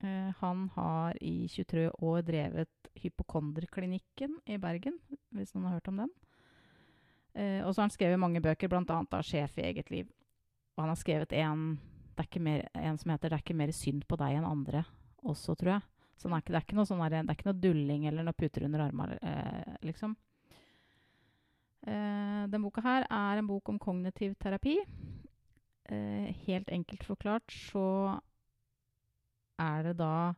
Eh, 0.00 0.30
han 0.40 0.68
har 0.76 1.18
i 1.20 1.48
23 1.50 1.90
år 1.98 2.22
drevet 2.22 2.90
Hypokonderklinikken 2.98 4.38
i 4.46 4.58
Bergen, 4.58 4.98
hvis 5.34 5.54
noen 5.54 5.68
har 5.68 5.78
hørt 5.78 5.90
om 5.90 6.02
den. 6.04 6.14
Eh, 7.34 7.60
og 7.64 7.72
så 7.74 7.80
har 7.80 7.88
han 7.88 7.94
skrevet 7.94 8.20
mange 8.20 8.42
bøker, 8.42 8.70
bl.a. 8.70 8.82
av 8.86 9.22
'Sjef 9.22 9.58
i 9.58 9.66
eget 9.68 9.90
liv'. 9.90 10.10
Og 10.76 10.84
han 10.84 10.94
har 10.94 10.98
skrevet 10.98 11.32
en, 11.32 11.78
er 12.18 12.40
mer, 12.40 12.68
en 12.74 12.98
som 12.98 13.10
heter 13.10 13.28
'Det 13.28 13.36
er 13.36 13.44
ikke 13.44 13.54
mer 13.58 13.72
synd 13.72 14.06
på 14.08 14.16
deg 14.16 14.38
enn 14.38 14.44
andre' 14.44 14.84
også, 15.22 15.54
tror 15.54 15.72
jeg. 15.72 15.82
Så 16.16 16.28
det 16.28 16.54
er 16.54 16.62
ikke, 16.62 16.74
noe, 16.74 16.86
sånn 16.86 17.02
det 17.10 17.18
er 17.18 17.34
ikke 17.34 17.46
noe 17.46 17.60
dulling 17.62 18.06
eller 18.06 18.26
noe 18.26 18.34
puter 18.34 18.64
under 18.64 18.80
armene, 18.80 19.18
eh, 19.22 19.76
liksom. 19.82 20.16
Uh, 21.86 22.44
den 22.50 22.60
boka 22.60 22.82
her 22.82 23.06
er 23.06 23.38
en 23.38 23.46
bok 23.46 23.68
om 23.68 23.78
kognitiv 23.78 24.34
terapi. 24.42 24.76
Eh, 25.88 26.34
helt 26.46 26.68
enkelt 26.68 27.04
forklart 27.06 27.52
så 27.52 28.18
er 29.58 29.88
det 29.88 29.96
da 29.98 30.34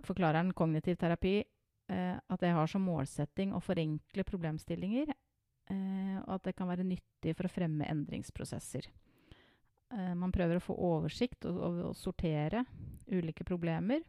Forklarer 0.00 0.40
en 0.40 0.54
kognitiv 0.56 0.96
terapi 0.96 1.34
eh, 1.40 2.16
at 2.16 2.40
det 2.40 2.54
har 2.56 2.68
som 2.70 2.86
målsetting 2.88 3.50
å 3.52 3.60
forenkle 3.60 4.24
problemstillinger, 4.24 5.10
eh, 5.12 6.14
og 6.22 6.30
at 6.38 6.46
det 6.48 6.54
kan 6.56 6.70
være 6.70 6.86
nyttig 6.88 7.34
for 7.36 7.44
å 7.44 7.52
fremme 7.52 7.84
endringsprosesser. 7.84 8.88
Eh, 9.92 10.14
man 10.16 10.32
prøver 10.32 10.56
å 10.56 10.64
få 10.64 10.74
oversikt 10.74 11.44
og, 11.50 11.58
og, 11.58 11.82
og 11.90 11.98
sortere 11.98 12.64
ulike 13.10 13.44
problemer. 13.44 14.02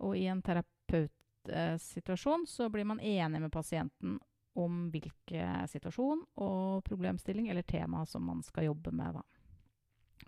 Og 0.00 0.16
i 0.18 0.26
en 0.32 0.42
terapeutsituasjon 0.44 2.46
så 2.48 2.68
blir 2.72 2.88
man 2.88 3.00
enig 3.00 3.40
med 3.40 3.52
pasienten 3.52 4.18
om 4.58 4.88
hvilken 4.90 5.68
situasjon 5.70 6.24
og 6.42 6.82
problemstilling 6.86 7.50
eller 7.50 7.62
tema 7.62 8.02
som 8.06 8.24
man 8.26 8.42
skal 8.42 8.70
jobbe 8.70 8.92
med. 8.94 9.20
Da. 9.20 9.22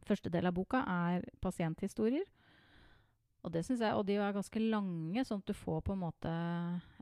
Første 0.07 0.31
del 0.33 0.47
av 0.49 0.55
boka 0.57 0.85
er 0.89 1.27
pasienthistorier. 1.43 2.25
Og, 3.43 3.51
det 3.51 3.65
synes 3.67 3.83
jeg, 3.83 3.95
og 3.99 4.07
de 4.07 4.17
er 4.23 4.35
ganske 4.35 4.61
lange, 4.63 5.25
sånn 5.27 5.43
at 5.43 5.51
du 5.51 5.57
får 5.57 5.81
på 5.83 5.97
en 5.97 6.03
måte 6.05 6.33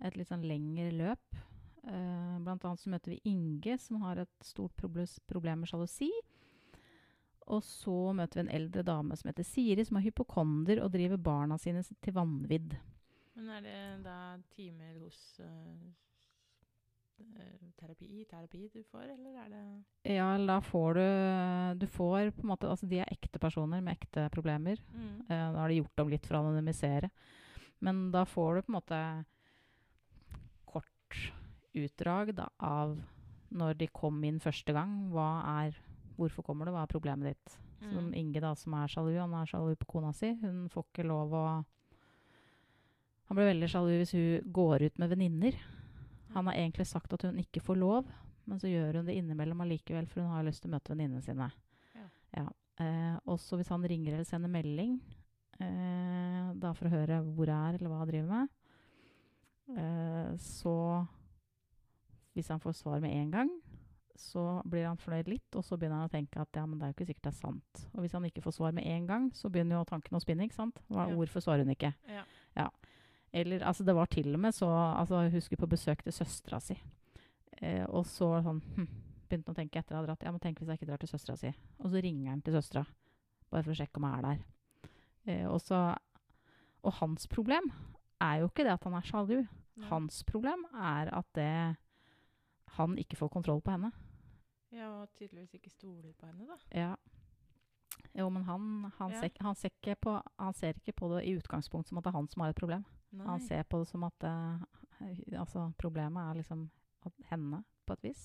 et 0.00 0.16
litt 0.16 0.30
sånn 0.30 0.46
lengre 0.48 0.88
løp. 0.94 1.40
Uh, 1.84 2.36
blant 2.44 2.64
annet 2.64 2.80
så 2.80 2.92
møter 2.92 3.12
vi 3.12 3.20
Inge, 3.28 3.76
som 3.80 4.00
har 4.06 4.22
et 4.22 4.44
stort 4.44 4.72
problem 4.76 5.62
med 5.62 5.68
sjalusi. 5.68 6.08
Og 7.50 7.64
så 7.66 8.14
møter 8.16 8.40
vi 8.40 8.46
en 8.46 8.54
eldre 8.56 8.84
dame 8.86 9.16
som 9.18 9.28
heter 9.28 9.44
Siri, 9.44 9.84
som 9.84 9.98
er 9.98 10.06
hypokonder 10.06 10.80
og 10.84 10.92
driver 10.94 11.20
barna 11.20 11.58
sine 11.60 11.82
til 11.84 12.16
vanvidd. 12.16 12.76
Men 13.36 13.52
er 13.56 13.64
det 13.64 13.78
da 14.04 14.20
timer 14.54 14.96
hos 15.02 15.20
uh, 15.44 15.90
terapi, 17.80 18.24
terapi 18.28 18.68
du 18.72 18.82
får, 18.84 19.06
eller 19.14 19.36
er 19.44 19.48
det 19.52 20.14
Ja, 20.16 20.28
da 20.38 20.60
får 20.60 20.94
du 20.98 21.78
Du 21.80 21.86
får 21.86 22.30
på 22.36 22.42
en 22.44 22.50
måte 22.52 22.68
Altså, 22.68 22.88
de 22.88 23.00
er 23.00 23.10
ekte 23.12 23.38
personer 23.40 23.80
med 23.80 23.96
ekte 23.98 24.28
problemer. 24.30 24.76
mm. 24.92 25.20
Eh, 25.30 25.52
da 25.52 25.58
har 25.60 25.68
de 25.68 25.80
gjort 25.80 26.00
om 26.04 26.08
litt 26.10 26.26
for 26.26 26.36
å 26.36 26.42
anonymisere. 26.44 27.10
Men 27.80 28.10
da 28.12 28.24
får 28.24 28.54
du 28.56 28.62
på 28.62 28.72
en 28.72 28.78
måte 28.80 29.24
kort 30.66 31.32
utdrag 31.74 32.34
da, 32.34 32.48
av 32.58 32.98
når 33.50 33.78
de 33.78 33.86
kom 33.88 34.22
inn 34.24 34.40
første 34.40 34.72
gang. 34.72 35.10
Hva 35.10 35.30
er 35.64 35.76
Hvorfor 36.20 36.44
kommer 36.44 36.66
du? 36.68 36.72
Hva 36.74 36.82
er 36.84 36.90
problemet 36.92 37.30
ditt? 37.32 37.58
Som 37.80 38.10
Mm. 38.10 38.14
Inge, 38.14 38.40
da, 38.40 38.54
som 38.54 38.74
er 38.74 38.88
sjalu. 38.88 39.14
Han 39.18 39.32
er 39.32 39.46
sjalu 39.46 39.74
på 39.74 39.86
kona 39.86 40.12
si. 40.12 40.34
Hun 40.34 40.68
får 40.68 40.84
ikke 40.84 41.06
lov 41.06 41.32
å 41.32 41.64
Han 43.28 43.36
blir 43.36 43.54
veldig 43.54 43.68
sjalu 43.70 43.96
hvis 43.96 44.12
hun 44.12 44.52
går 44.52 44.82
ut 44.82 44.98
med 44.98 45.08
venninner. 45.08 45.54
Han 46.34 46.46
har 46.46 46.54
egentlig 46.54 46.86
sagt 46.86 47.12
at 47.16 47.22
hun 47.26 47.38
ikke 47.42 47.62
får 47.64 47.78
lov, 47.80 48.10
men 48.46 48.60
så 48.62 48.70
gjør 48.70 49.00
hun 49.00 49.06
det 49.08 49.16
innimellom 49.18 49.60
allikevel, 49.64 50.06
for 50.10 50.22
hun 50.22 50.30
har 50.34 50.46
lyst 50.46 50.62
til 50.64 50.70
å 50.70 50.74
møte 50.76 50.92
venninnene 50.94 51.22
sine. 51.24 51.50
Ja. 52.36 52.46
Eh, 52.80 53.16
også 53.28 53.58
hvis 53.60 53.68
han 53.68 53.82
ringer 53.84 54.14
eller 54.14 54.24
sender 54.28 54.48
melding, 54.52 54.94
eh, 55.60 56.52
da 56.62 56.70
for 56.72 56.88
å 56.88 56.92
høre 56.94 57.20
hvor 57.26 57.50
er, 57.52 57.76
eller 57.76 57.90
hva 57.92 58.04
jeg 58.04 58.12
driver 58.14 58.30
med, 58.34 58.48
eh, 59.76 60.36
så 60.36 61.06
Hvis 62.32 62.46
han 62.48 62.60
får 62.62 62.72
svar 62.78 63.00
med 63.02 63.10
en 63.10 63.30
gang, 63.30 63.48
så 64.14 64.62
blir 64.64 64.86
han 64.86 64.96
fornøyd 64.96 65.26
litt, 65.28 65.56
og 65.58 65.64
så 65.66 65.76
begynner 65.76 65.98
han 65.98 66.08
å 66.08 66.12
tenke 66.12 66.38
at 66.40 66.54
ja, 66.54 66.62
men 66.64 66.78
det 66.78 66.86
er 66.86 66.92
jo 66.92 66.94
ikke 66.94 67.06
sikkert 67.08 67.24
det 67.26 67.32
er 67.32 67.40
sant. 67.40 67.80
Og 67.90 68.04
hvis 68.04 68.12
han 68.14 68.26
ikke 68.28 68.42
får 68.44 68.54
svar 68.54 68.72
med 68.76 68.86
en 68.86 69.06
gang, 69.08 69.26
så 69.34 69.50
begynner 69.50 69.80
jo 69.80 69.88
tanken 69.88 70.14
å 70.16 70.20
spinne, 70.22 70.46
ikke 70.46 70.54
sant? 70.54 70.78
Hva, 70.86 71.08
Ja. 71.08 71.16
Hvorfor 71.18 71.42
svarer 71.42 71.64
hun 71.66 71.74
ikke? 71.74 71.90
Ja. 72.56 72.68
Eller, 73.32 73.62
altså 73.62 73.84
det 73.86 73.94
var 73.94 74.08
til 74.10 74.32
og 74.34 74.40
med 74.42 74.52
så 74.54 74.66
altså, 74.66 75.20
Jeg 75.22 75.32
husker 75.36 75.56
på 75.60 75.68
besøk 75.70 76.02
til 76.02 76.12
søstera 76.12 76.58
si. 76.60 76.74
Eh, 77.60 77.84
og 77.86 78.06
så 78.06 78.32
sånn 78.42 78.58
hm, 78.74 78.88
begynte 79.28 79.50
han 79.52 79.54
å 79.54 79.58
tenke 79.60 79.78
etter 79.78 79.94
jeg 79.94 80.00
hadde 80.00 80.10
dratt. 80.10 80.24
Ja, 80.26 80.32
men 80.34 80.42
tenk 80.42 80.58
hvis 80.58 80.70
jeg 80.72 80.80
ikke 80.80 80.88
drar 80.90 81.02
til 81.02 81.12
søstera 81.12 81.36
si. 81.38 81.52
Og 81.78 81.92
så 81.92 82.02
ringer 82.02 82.32
han 82.32 82.42
til 82.42 82.56
søstera 82.58 82.86
bare 83.50 83.66
for 83.66 83.74
å 83.74 83.78
sjekke 83.78 83.98
om 84.00 84.06
jeg 84.08 84.18
er 84.18 84.26
der. 84.26 84.42
Eh, 85.26 85.46
og, 85.50 85.60
så, 85.62 85.78
og 86.82 86.96
hans 87.00 87.26
problem 87.30 87.70
er 88.22 88.42
jo 88.42 88.50
ikke 88.50 88.66
det 88.66 88.74
at 88.74 88.84
han 88.88 88.98
er 88.98 89.06
sjalu. 89.06 89.38
Ja. 89.80 89.86
Hans 89.90 90.22
problem 90.28 90.66
er 90.74 91.10
at 91.14 91.28
det, 91.38 91.76
han 92.76 92.98
ikke 93.00 93.16
får 93.20 93.32
kontroll 93.32 93.62
på 93.64 93.74
henne. 93.76 93.92
Ja, 94.70 94.90
og 95.00 95.10
tydeligvis 95.18 95.54
ikke 95.58 95.70
stoler 95.72 96.12
på 96.18 96.28
henne, 96.28 96.46
da. 96.46 96.58
Ja. 96.74 96.92
Jo, 98.14 98.28
men 98.30 98.42
han, 98.46 98.90
han, 98.98 99.12
Ja. 99.12 99.20
ser, 99.20 99.30
han, 99.42 99.54
ser 99.54 99.70
ikke 99.70 99.96
på, 100.02 100.16
han 100.38 100.54
ser 100.54 100.78
ikke 100.78 100.94
på 100.98 101.08
det 101.14 101.24
i 101.26 101.34
utgangspunkt 101.38 101.88
som 101.88 101.98
at 101.98 102.04
det 102.06 102.10
er 102.12 102.18
han 102.18 102.28
som 102.30 102.42
har 102.42 102.50
et 102.54 102.58
problem. 102.58 102.84
Nei. 103.10 103.26
Han 103.26 103.42
ser 103.42 103.64
på 103.66 103.80
det 103.80 103.88
som 103.90 104.04
at 104.06 104.26
eh, 104.26 104.62
altså, 105.38 105.70
problemet 105.80 106.22
er 106.22 106.40
liksom 106.40 106.68
henne, 107.30 107.62
på 107.86 107.96
et 107.96 108.06
vis. 108.10 108.24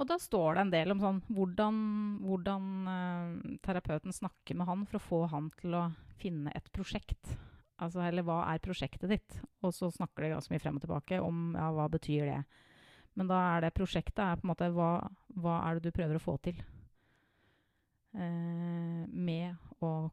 Og 0.00 0.06
da 0.08 0.16
står 0.20 0.56
det 0.56 0.62
en 0.62 0.72
del 0.72 0.94
om 0.94 1.00
sånn, 1.02 1.18
hvordan, 1.36 1.80
hvordan 2.24 2.68
uh, 2.88 3.56
terapeuten 3.60 4.14
snakker 4.16 4.56
med 4.56 4.68
han 4.70 4.86
for 4.88 4.96
å 4.96 5.04
få 5.04 5.18
han 5.28 5.50
til 5.60 5.76
å 5.76 5.82
finne 6.22 6.54
et 6.56 6.70
prosjekt. 6.72 7.34
Altså, 7.80 8.00
eller 8.06 8.24
hva 8.24 8.38
er 8.48 8.62
prosjektet 8.64 9.12
ditt? 9.12 9.36
Og 9.60 9.74
så 9.76 9.90
snakker 9.92 10.24
de 10.24 10.32
ganske 10.32 10.54
mye 10.54 10.62
frem 10.62 10.78
og 10.78 10.86
tilbake 10.86 11.20
om 11.20 11.50
ja, 11.58 11.68
hva 11.76 11.90
betyr 11.92 12.30
det. 12.30 12.40
Men 13.18 13.28
da 13.28 13.42
er 13.50 13.66
det 13.66 13.74
prosjektet 13.76 14.22
er 14.24 14.40
på 14.40 14.46
en 14.46 14.52
måte 14.54 14.70
hva, 14.72 14.92
hva 15.36 15.58
er 15.66 15.76
det 15.76 15.90
du 15.90 15.98
prøver 15.98 16.16
å 16.16 16.24
få 16.30 16.38
til? 16.48 16.62
uh, 18.14 19.06
med 19.10 19.54
å 19.82 20.10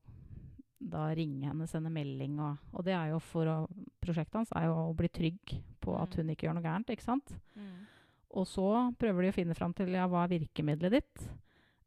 da 0.79 1.07
ringe 1.17 1.48
henne, 1.50 1.65
sende 1.67 1.89
melding 1.89 2.39
og 2.39 2.57
Og 2.74 2.84
det 2.86 2.93
er 2.93 3.10
jo 3.10 3.19
for 3.19 3.46
å 3.50 3.55
Prosjektet 4.03 4.36
hans 4.36 4.51
er 4.55 4.67
jo 4.69 4.75
å 4.91 4.96
bli 4.96 5.10
trygg 5.10 5.55
på 5.81 5.96
at 6.00 6.10
Mm. 6.12 6.17
hun 6.17 6.29
ikke 6.29 6.48
gjør 6.48 6.53
noe 6.55 6.63
gærent, 6.63 6.89
ikke 6.93 7.03
sant? 7.03 7.34
Mm. 7.55 7.86
Og 8.38 8.46
så 8.48 8.67
prøver 9.00 9.22
de 9.24 9.29
å 9.29 9.34
finne 9.36 9.55
fram 9.55 9.74
til 9.74 9.89
ja, 9.89 10.07
hva 10.07 10.24
er 10.24 10.39
virkemidlet 10.39 10.91
ditt. 10.91 11.29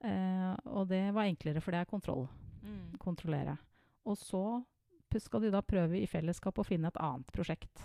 Eh, 0.03 0.57
og 0.67 0.89
det 0.89 1.13
var 1.15 1.25
enklere, 1.29 1.61
for 1.61 1.71
det 1.71 1.81
er 1.81 1.85
kontroll. 1.91 2.27
Mm. 2.63 2.99
Kontrollere. 2.99 3.59
Og 4.05 4.17
så 4.17 4.65
skal 5.19 5.41
de 5.41 5.51
da 5.51 5.61
prøve 5.63 6.01
i 6.01 6.07
fellesskap 6.07 6.59
å 6.59 6.65
finne 6.67 6.89
et 6.89 6.97
annet 7.01 7.27
prosjekt. 7.33 7.83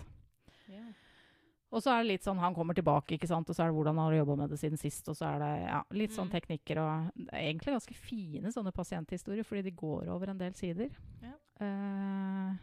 Og 1.76 1.82
så 1.84 1.92
er 1.92 2.00
det 2.00 2.08
litt 2.14 2.24
sånn 2.24 2.38
han 2.40 2.54
kommer 2.56 2.76
tilbake, 2.76 3.18
ikke 3.18 3.28
sant? 3.28 3.50
og 3.52 3.56
så 3.56 3.66
er 3.66 3.68
det 3.68 3.76
hvordan 3.76 3.98
han 4.00 4.08
har 4.08 4.14
jobba 4.22 4.36
med 4.40 4.52
det 4.54 4.58
siden 4.62 4.80
sist. 4.80 5.10
Og 5.12 5.18
så 5.18 5.26
er 5.28 5.42
det 5.42 5.50
ja, 5.66 5.80
litt 5.92 6.14
sånn 6.16 6.30
Mm. 6.30 6.32
teknikker 6.32 6.80
og 6.80 7.10
det 7.18 7.26
er 7.28 7.42
egentlig 7.50 7.74
ganske 7.76 7.96
fine 8.00 8.52
sånne 8.54 8.72
pasienthistorier, 8.72 9.44
fordi 9.44 9.66
de 9.68 9.74
går 9.76 10.08
over 10.08 10.32
en 10.32 10.40
del 10.40 10.54
sider. 10.56 10.94
Ja. 11.20 11.34
Uh, 11.60 12.56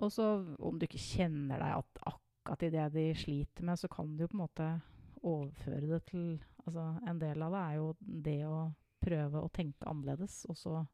og 0.00 0.12
så 0.12 0.30
om 0.58 0.78
du 0.78 0.86
ikke 0.86 1.00
kjenner 1.00 1.60
deg 1.60 1.76
at 1.76 2.02
akkurat 2.08 2.64
i 2.64 2.72
det 2.72 2.86
de 2.94 3.06
sliter 3.14 3.68
med, 3.68 3.78
så 3.78 3.88
kan 3.92 4.16
du 4.16 4.24
jo 4.24 4.30
på 4.32 4.38
en 4.38 4.44
måte 4.46 4.70
overføre 5.20 5.86
det 5.90 6.04
til 6.08 6.38
Altså 6.66 6.82
en 7.08 7.18
del 7.18 7.40
av 7.42 7.54
det 7.54 7.60
er 7.60 7.76
jo 7.78 7.86
det 7.98 8.40
å 8.44 8.56
prøve 9.00 9.40
å 9.40 9.48
tenke 9.48 9.88
annerledes, 9.88 10.44
og 10.52 10.58
så 10.60 10.86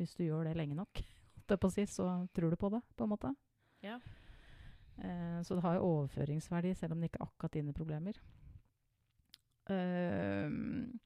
hvis 0.00 0.14
du 0.16 0.24
gjør 0.24 0.48
det 0.48 0.56
lenge 0.56 0.74
nok, 0.74 1.02
så 1.92 2.06
tror 2.32 2.50
du 2.50 2.56
på 2.56 2.70
det, 2.72 2.80
på 2.96 3.04
en 3.04 3.12
måte. 3.12 3.34
Ja. 3.84 3.98
Eh, 4.98 5.42
så 5.42 5.54
det 5.54 5.62
har 5.64 5.78
jo 5.78 5.88
overføringsverdi, 5.88 6.74
selv 6.74 6.92
om 6.92 7.00
det 7.00 7.10
ikke 7.10 7.22
er 7.22 7.30
akkurat 7.30 7.56
dine 7.56 7.72
problemer. 7.76 8.18
Ehm. 9.70 10.98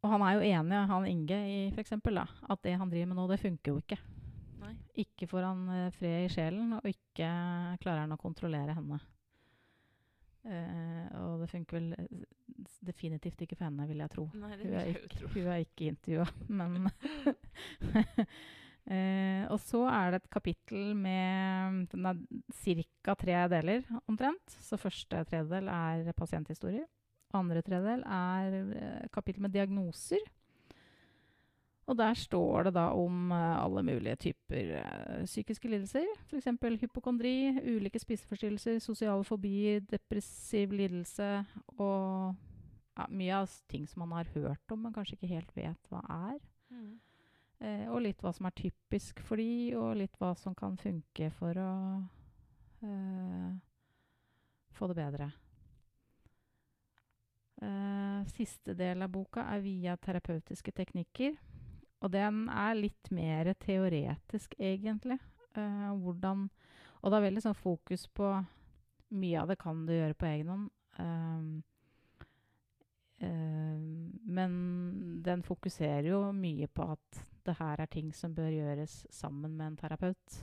og 0.00 0.08
han 0.14 0.22
er 0.24 0.32
jo 0.32 0.46
enig, 0.48 0.78
han 0.88 1.06
Inge, 1.06 1.38
i 1.44 1.58
for 1.74 1.82
eksempel, 1.82 2.16
da, 2.16 2.24
at 2.48 2.62
det 2.64 2.78
han 2.80 2.88
driver 2.88 3.10
med 3.10 3.18
nå, 3.18 3.26
det 3.28 3.40
funker 3.42 3.74
jo 3.74 3.82
ikke. 3.82 3.98
Nei. 4.62 4.72
Ikke 5.04 5.28
får 5.28 5.44
han 5.44 5.66
uh, 5.68 5.90
fred 5.92 6.24
i 6.24 6.30
sjelen, 6.32 6.72
og 6.78 6.88
ikke 6.88 7.28
klarer 7.82 8.06
han 8.06 8.16
å 8.16 8.20
kontrollere 8.20 8.76
henne. 8.78 8.96
Uh, 10.40 11.04
og 11.20 11.42
det 11.42 11.50
funker 11.52 11.76
vel 11.76 12.24
definitivt 12.88 13.44
ikke 13.44 13.58
for 13.58 13.68
henne, 13.68 13.84
vil 13.90 14.00
jeg 14.00 14.12
tro. 14.14 14.24
Nei, 14.40 14.54
det 14.56 14.70
Hun 14.70 14.72
er 14.72 14.88
jeg 14.88 14.96
ikke, 14.96 15.18
tro. 15.18 15.30
hun 15.34 15.52
er 15.52 15.66
ikke 15.66 15.90
intervjua, 15.92 16.26
men 16.62 16.88
eh, 18.90 19.44
Og 19.50 19.60
så 19.62 19.84
er 19.88 20.10
det 20.10 20.22
et 20.22 20.30
kapittel 20.30 20.94
med 20.96 21.86
Den 21.92 22.06
er 22.10 22.18
ca. 23.04 23.14
tre 23.14 23.38
deler, 23.48 23.86
omtrent. 24.06 24.58
Så 24.60 24.76
første 24.80 25.24
tredjedel 25.24 25.68
er 25.68 26.12
pasienthistorier. 26.12 26.86
Andre 27.32 27.62
tredjedel 27.62 28.02
er 28.02 28.60
eh, 28.74 29.08
kapittel 29.14 29.42
med 29.46 29.54
diagnoser. 29.54 30.22
Og 31.90 31.96
der 31.98 32.14
står 32.14 32.68
det 32.68 32.74
da 32.76 32.84
om 32.94 33.32
eh, 33.34 33.64
alle 33.64 33.82
mulige 33.82 34.16
typer 34.16 34.76
eh, 34.78 35.24
psykiske 35.24 35.68
lidelser. 35.68 36.06
F.eks. 36.28 36.46
hypokondri, 36.84 37.34
ulike 37.66 37.98
spiseforstyrrelser, 37.98 38.78
sosiale 38.78 39.24
fobier, 39.24 39.80
depressiv 39.90 40.70
lidelse 40.70 41.30
og 41.78 42.34
ja, 42.98 43.06
mye 43.08 43.42
av 43.42 43.50
ting 43.70 43.88
som 43.88 44.04
man 44.04 44.20
har 44.20 44.30
hørt 44.34 44.74
om, 44.74 44.84
men 44.84 44.94
kanskje 44.94 45.18
ikke 45.18 45.34
helt 45.34 45.56
vet 45.56 45.90
hva 45.90 46.02
er. 46.30 46.38
Mm. 46.70 46.98
Eh, 47.60 47.86
og 47.92 48.00
litt 48.04 48.22
hva 48.24 48.32
som 48.32 48.48
er 48.48 48.56
typisk 48.56 49.20
for 49.24 49.40
de, 49.40 49.74
og 49.76 49.98
litt 50.00 50.16
hva 50.20 50.32
som 50.38 50.56
kan 50.56 50.78
funke 50.80 51.28
for 51.36 51.60
å 51.60 51.72
eh, 52.86 53.50
få 54.76 54.88
det 54.90 54.96
bedre. 54.96 55.30
Eh, 57.60 58.20
siste 58.32 58.72
del 58.76 59.04
av 59.04 59.12
boka 59.12 59.44
er 59.52 59.60
via 59.64 59.96
terapeutiske 60.00 60.72
teknikker. 60.72 61.36
Og 62.00 62.12
den 62.14 62.46
er 62.48 62.78
litt 62.78 63.10
mer 63.12 63.52
teoretisk, 63.60 64.56
egentlig. 64.56 65.18
Eh, 65.52 65.90
hvordan, 66.00 66.46
og 67.02 67.12
det 67.12 67.18
er 67.18 67.26
veldig 67.28 67.44
sånn 67.48 67.60
fokus 67.60 68.08
på 68.08 68.38
Mye 69.10 69.40
av 69.40 69.48
det 69.50 69.56
kan 69.58 69.80
du 69.88 69.90
gjøre 69.90 70.14
på 70.14 70.26
egen 70.28 70.50
hånd. 70.52 70.66
Um, 70.94 71.62
eh, 73.18 73.80
men 74.36 74.52
den 75.26 75.42
fokuserer 75.42 76.06
jo 76.12 76.20
mye 76.30 76.68
på 76.70 76.86
at 76.94 77.22
det 77.46 77.56
her 77.58 77.80
er 77.80 77.90
ting 77.90 78.14
som 78.14 78.34
bør 78.34 78.50
gjøres 78.52 79.06
sammen 79.10 79.56
med 79.56 79.66
en 79.66 79.76
terapeut. 79.76 80.40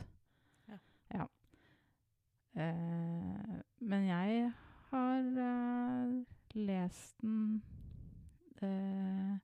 Ja. 0.70 0.78
Ja. 1.14 1.26
Eh, 2.58 3.60
men 3.80 4.08
jeg 4.08 4.52
har 4.90 5.44
eh, 5.48 6.14
lest 6.58 7.22
den 7.22 7.62
eh, 8.62 9.38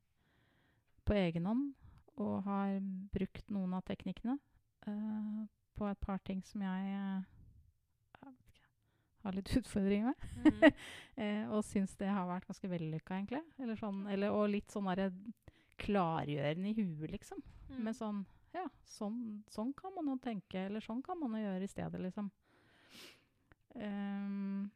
på 1.06 1.14
egen 1.14 1.46
hånd 1.46 1.74
og 2.16 2.44
har 2.46 2.80
brukt 3.14 3.50
noen 3.52 3.74
av 3.74 3.86
teknikkene 3.88 4.38
eh, 4.88 5.46
på 5.74 5.88
et 5.90 6.02
par 6.02 6.22
ting 6.26 6.44
som 6.46 6.62
jeg 6.62 7.24
har 9.24 9.38
litt 9.38 9.56
utfordringer 9.62 10.14
med. 10.14 10.54
Mm. 10.54 10.70
Eh, 11.14 11.44
og 11.54 11.60
syns 11.62 11.92
det 12.00 12.08
har 12.10 12.26
vært 12.26 12.48
ganske 12.50 12.66
vellykka, 12.66 13.20
egentlig. 13.20 13.44
Eller 13.62 13.78
sånn, 13.78 14.00
eller, 14.10 14.34
og 14.34 14.48
litt 14.50 14.74
sånn 14.74 14.88
derre 14.90 15.12
klargjørende 15.82 16.72
i 16.72 16.78
huet, 16.78 17.12
liksom. 17.16 17.44
Mm. 17.70 17.84
Med 17.88 17.98
sånn 17.98 18.24
Ja, 18.54 18.68
sånn, 18.86 19.42
sånn 19.50 19.72
kan 19.74 19.96
man 19.96 20.12
jo 20.12 20.20
tenke, 20.22 20.68
eller 20.68 20.84
sånn 20.86 21.02
kan 21.02 21.18
man 21.18 21.34
jo 21.34 21.40
gjøre 21.42 21.66
i 21.66 21.72
stedet, 21.72 22.02
liksom. 22.04 22.28
Um, 23.74 24.70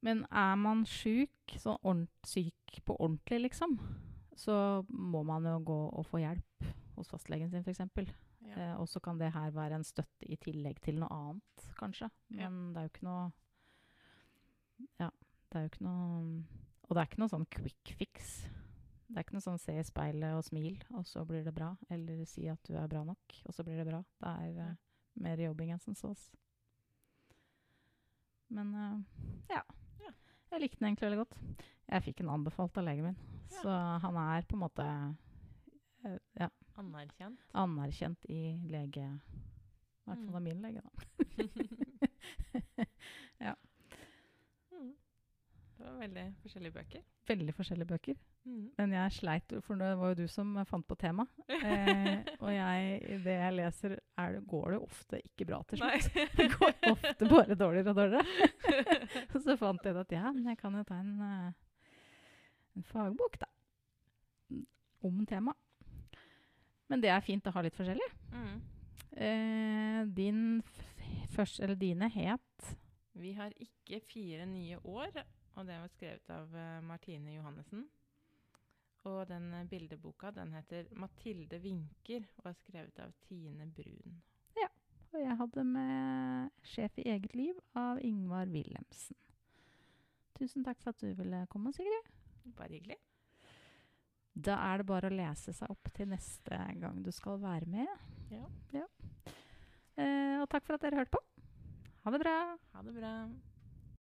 men 0.00 0.22
er 0.30 0.54
man 0.56 0.86
sjuk, 0.88 1.56
sånn 1.60 1.76
ordent, 1.82 2.12
syk 2.24 2.80
på 2.88 2.96
ordentlig, 2.96 3.42
liksom, 3.50 3.76
så 4.36 4.56
må 4.88 5.22
man 5.28 5.44
jo 5.48 5.58
gå 5.66 5.78
og 5.92 6.08
få 6.08 6.20
hjelp 6.22 6.70
hos 6.96 7.10
fastlegen 7.12 7.50
sin, 7.52 7.64
f.eks. 7.64 8.12
Ja. 8.46 8.56
Eh, 8.56 8.74
og 8.80 8.88
så 8.88 9.00
kan 9.02 9.18
det 9.20 9.32
her 9.34 9.50
være 9.54 9.80
en 9.80 9.86
støtte 9.86 10.28
i 10.28 10.38
tillegg 10.40 10.80
til 10.84 11.00
noe 11.00 11.10
annet, 11.12 11.66
kanskje. 11.80 12.08
Ja. 12.30 12.48
Men 12.48 12.72
det 12.72 12.80
er 12.80 12.88
jo 12.88 12.94
ikke 12.94 13.08
noe 13.08 13.26
Ja, 15.00 15.08
det 15.50 15.58
er 15.58 15.64
jo 15.64 15.70
ikke 15.70 15.86
noe 15.86 16.18
Og 16.84 16.90
det 16.92 17.00
er 17.00 17.08
ikke 17.08 17.20
noe 17.22 17.32
sånn 17.32 17.46
quick 17.50 17.92
fix. 17.98 18.34
Det 19.08 19.16
er 19.20 19.22
ikke 19.24 19.36
noe 19.36 19.44
sånn 19.44 19.60
se 19.62 19.72
i 19.78 19.84
speilet 19.86 20.34
og 20.34 20.42
smil, 20.44 20.80
og 20.98 21.04
så 21.06 21.22
blir 21.26 21.44
det 21.46 21.52
bra. 21.54 21.76
Eller 21.90 22.24
si 22.26 22.48
at 22.50 22.58
du 22.66 22.74
er 22.74 22.88
bra 22.90 23.04
nok, 23.06 23.36
og 23.46 23.54
så 23.54 23.62
blir 23.64 23.76
det 23.78 23.86
bra. 23.86 24.00
Det 24.20 24.32
er 24.32 24.48
Ja. 24.56 24.66
eh, 24.70 24.74
mer 25.22 25.36
jobbing 25.40 25.70
enn 25.72 25.80
som 25.80 25.94
sås. 25.94 26.30
Men 28.50 28.74
uh, 28.74 29.00
ja. 29.50 29.62
Ja. 30.02 30.12
Jeg 30.52 30.60
likte 30.60 30.78
den 30.80 30.88
egentlig 30.90 31.06
veldig 31.10 31.22
godt. 31.24 31.38
Jeg 31.88 32.02
fikk 32.02 32.18
den 32.18 32.28
anbefalt 32.30 32.76
av 32.78 32.84
legen 32.84 33.04
min, 33.04 33.16
Ja. 33.50 33.62
så 33.62 33.70
han 34.02 34.16
er 34.16 34.42
på 34.42 34.54
en 34.54 34.60
måte 34.64 34.86
uh, 36.04 36.18
ja, 36.38 36.48
Anerkjent. 36.76 37.38
anerkjent 37.54 38.26
i 38.28 38.58
lege... 38.70 39.06
I 40.06 40.08
hvert 40.10 40.18
fall 40.22 40.28
Mm. 40.28 40.34
av 40.36 40.42
min 40.42 40.62
lege, 40.62 40.80
da. 40.82 40.90
Mm. 43.40 43.54
Det 45.86 45.92
var 45.92 46.00
veldig 46.02 46.22
forskjellige 46.42 46.74
bøker. 46.74 47.02
Veldig 47.28 47.52
forskjellige 47.54 47.86
bøker. 47.86 48.14
Mm. 48.44 48.62
Men 48.78 48.92
jeg 48.96 49.12
sleit, 49.14 49.52
for 49.62 49.78
det 49.78 49.90
var 50.00 50.08
jo 50.10 50.16
du 50.18 50.24
som 50.26 50.48
fant 50.66 50.86
på 50.88 50.96
tema. 50.98 51.22
Eh, 51.46 52.24
og 52.40 52.50
jeg, 52.50 53.20
det 53.22 53.36
jeg 53.36 53.54
leser, 53.54 53.94
er 54.18 54.34
det, 54.34 54.40
går 54.50 54.74
det 54.74 54.80
ofte 54.82 55.20
ikke 55.22 55.46
bra 55.46 55.60
til 55.70 55.78
slutt. 55.78 56.08
Det 56.40 56.48
går 56.56 56.74
ofte 56.90 57.28
bare 57.30 57.54
dårligere 57.54 57.94
og 57.94 58.00
dårligere. 58.00 58.48
Og 59.28 59.38
så 59.46 59.56
fant 59.60 59.86
jeg 59.86 59.94
ut 59.94 60.02
at 60.02 60.16
ja, 60.16 60.32
men 60.34 60.50
jeg 60.50 60.58
kan 60.58 60.74
jo 60.74 60.82
ta 60.90 60.98
en, 61.04 61.14
eh, 61.28 61.94
en 62.80 62.88
fagbok, 62.90 63.38
da. 63.44 63.50
Om 65.06 65.22
temaet. 65.30 65.62
Men 66.90 67.06
det 67.06 67.14
er 67.14 67.22
fint 67.22 67.46
å 67.46 67.54
ha 67.54 67.62
litt 67.62 67.78
forskjellig. 67.78 68.10
Mm. 68.34 68.58
Eh, 69.22 70.02
din 70.18 70.44
først, 71.30 71.62
eller 71.62 71.78
dine 71.78 72.10
het 72.10 72.76
Vi 73.14 73.32
har 73.38 73.54
ikke 73.54 74.02
fire 74.10 74.50
nye 74.50 74.82
år, 74.82 75.22
og 75.56 75.66
det 75.66 75.76
var 75.80 75.92
skrevet 75.92 76.32
av 76.32 76.56
eh, 76.56 76.80
Martine 76.84 77.36
Johannessen. 77.36 77.86
Og 79.08 79.22
den 79.30 79.52
eh, 79.54 79.66
bildeboka 79.70 80.30
den 80.36 80.52
heter 80.56 80.88
'Mathilde 80.92 81.60
vinker' 81.62 82.26
og 82.42 82.50
er 82.50 82.58
skrevet 82.60 82.98
av 83.00 83.14
Tine 83.28 83.66
Brun. 83.66 84.20
Ja. 84.56 84.68
Og 85.12 85.20
jeg 85.22 85.36
hadde 85.36 85.64
med 85.64 86.50
'Sjef 86.62 86.98
i 86.98 87.08
eget 87.14 87.34
liv' 87.34 87.62
av 87.74 88.00
Ingvar 88.04 88.46
Wilhelmsen. 88.52 89.16
Tusen 90.36 90.64
takk 90.64 90.82
for 90.82 90.92
at 90.92 91.00
du 91.00 91.14
ville 91.14 91.46
komme, 91.48 91.72
Sigrid. 91.72 92.12
Bare 92.56 92.76
hyggelig. 92.76 92.98
Da 94.36 94.58
er 94.68 94.78
det 94.78 94.86
bare 94.86 95.08
å 95.08 95.16
lese 95.16 95.52
seg 95.56 95.70
opp 95.72 95.88
til 95.96 96.10
neste 96.10 96.58
gang 96.80 97.00
du 97.02 97.10
skal 97.10 97.40
være 97.40 97.66
med. 97.66 97.88
Ja. 98.30 98.84
Eh, 99.96 100.36
og 100.42 100.48
takk 100.52 100.66
for 100.66 100.76
at 100.76 100.84
dere 100.84 101.00
hørte 101.00 101.16
på. 101.16 101.22
Ha 102.04 102.12
det 102.12 102.20
bra. 102.20 102.38
Ha 102.74 102.82
det 102.82 102.98
bra. 103.00 103.14